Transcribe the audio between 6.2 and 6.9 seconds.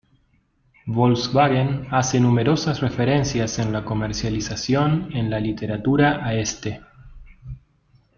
a este.